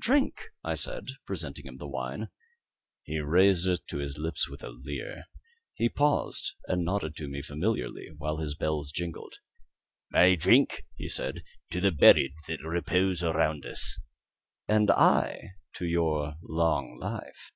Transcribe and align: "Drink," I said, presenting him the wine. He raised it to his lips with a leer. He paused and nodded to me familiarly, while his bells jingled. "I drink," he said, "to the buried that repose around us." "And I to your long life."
"Drink," 0.00 0.34
I 0.64 0.74
said, 0.74 1.04
presenting 1.26 1.64
him 1.64 1.76
the 1.76 1.86
wine. 1.86 2.28
He 3.04 3.20
raised 3.20 3.68
it 3.68 3.86
to 3.86 3.98
his 3.98 4.18
lips 4.18 4.48
with 4.50 4.64
a 4.64 4.68
leer. 4.68 5.26
He 5.76 5.88
paused 5.88 6.54
and 6.66 6.84
nodded 6.84 7.14
to 7.18 7.28
me 7.28 7.40
familiarly, 7.40 8.08
while 8.18 8.38
his 8.38 8.56
bells 8.56 8.90
jingled. 8.90 9.34
"I 10.12 10.34
drink," 10.34 10.82
he 10.96 11.08
said, 11.08 11.44
"to 11.70 11.80
the 11.80 11.92
buried 11.92 12.34
that 12.48 12.64
repose 12.64 13.22
around 13.22 13.64
us." 13.64 14.00
"And 14.66 14.90
I 14.90 15.50
to 15.74 15.86
your 15.86 16.34
long 16.42 16.98
life." 16.98 17.52